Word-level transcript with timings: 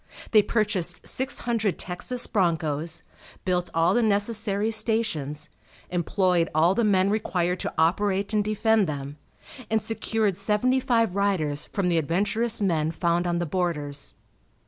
They 0.31 0.41
purchased 0.41 1.05
six 1.07 1.41
hundred 1.41 1.77
Texas 1.77 2.25
bronchos, 2.25 3.03
built 3.45 3.69
all 3.71 3.93
the 3.93 4.01
necessary 4.01 4.71
stations, 4.71 5.47
employed 5.91 6.49
all 6.55 6.73
the 6.73 6.83
men 6.83 7.11
required 7.11 7.59
to 7.59 7.73
operate 7.77 8.33
and 8.33 8.43
defend 8.43 8.87
them, 8.87 9.17
and 9.69 9.79
secured 9.79 10.37
seventy 10.37 10.79
five 10.79 11.15
riders 11.15 11.65
from 11.65 11.87
the 11.87 11.99
adventurous 11.99 12.59
men 12.63 12.89
found 12.89 13.27
on 13.27 13.37
the 13.37 13.45
borders. 13.45 14.15